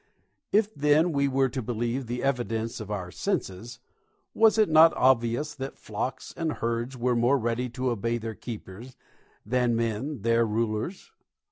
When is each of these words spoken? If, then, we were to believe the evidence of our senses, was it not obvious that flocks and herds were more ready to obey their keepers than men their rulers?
If, 0.51 0.73
then, 0.73 1.11
we 1.11 1.27
were 1.27 1.47
to 1.49 1.61
believe 1.61 2.07
the 2.07 2.23
evidence 2.23 2.79
of 2.79 2.89
our 2.89 3.11
senses, 3.11 3.77
was 4.33 4.57
it 4.57 4.67
not 4.67 4.97
obvious 4.97 5.53
that 5.53 5.77
flocks 5.77 6.33
and 6.35 6.53
herds 6.53 6.97
were 6.97 7.15
more 7.15 7.37
ready 7.37 7.69
to 7.69 7.91
obey 7.91 8.17
their 8.17 8.33
keepers 8.33 8.95
than 9.45 9.75
men 9.75 10.23
their 10.23 10.43
rulers? 10.43 11.11